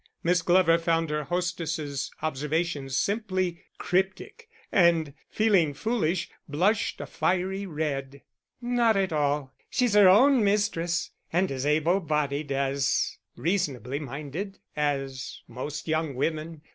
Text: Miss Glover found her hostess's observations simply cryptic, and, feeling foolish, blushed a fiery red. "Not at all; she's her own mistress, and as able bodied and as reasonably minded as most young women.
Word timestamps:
Miss 0.23 0.41
Glover 0.41 0.79
found 0.79 1.11
her 1.11 1.25
hostess's 1.25 2.09
observations 2.23 2.97
simply 2.97 3.61
cryptic, 3.77 4.49
and, 4.71 5.13
feeling 5.29 5.75
foolish, 5.75 6.27
blushed 6.49 6.99
a 6.99 7.05
fiery 7.05 7.67
red. 7.67 8.23
"Not 8.59 8.97
at 8.97 9.13
all; 9.13 9.53
she's 9.69 9.93
her 9.93 10.09
own 10.09 10.43
mistress, 10.43 11.11
and 11.31 11.51
as 11.51 11.67
able 11.67 11.99
bodied 11.99 12.49
and 12.51 12.71
as 12.73 13.19
reasonably 13.35 13.99
minded 13.99 14.57
as 14.75 15.43
most 15.47 15.87
young 15.87 16.15
women. 16.15 16.61